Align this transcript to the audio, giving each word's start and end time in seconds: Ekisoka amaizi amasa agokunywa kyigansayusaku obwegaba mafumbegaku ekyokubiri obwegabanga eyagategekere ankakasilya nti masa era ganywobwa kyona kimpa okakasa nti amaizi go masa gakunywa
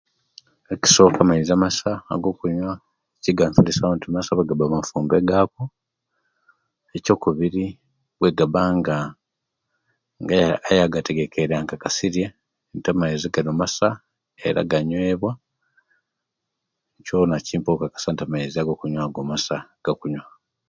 Ekisoka 0.73 1.19
amaizi 1.23 1.51
amasa 1.53 1.91
agokunywa 2.13 2.73
kyigansayusaku 3.21 4.31
obwegaba 4.33 4.73
mafumbegaku 4.73 5.63
ekyokubiri 6.95 7.65
obwegabanga 8.15 8.97
eyagategekere 10.71 11.53
ankakasilya 11.55 12.29
nti 12.75 12.91
masa 13.59 13.87
era 14.47 14.61
ganywobwa 14.71 15.31
kyona 17.05 17.35
kimpa 17.45 17.69
okakasa 17.71 18.07
nti 18.11 18.23
amaizi 18.25 18.59
go 19.13 19.21
masa 19.31 19.55
gakunywa 19.85 20.25